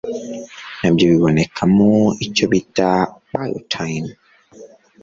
[0.79, 1.91] nabyo bibonekamo
[2.25, 2.89] icyo bita
[3.31, 4.11] “biotine”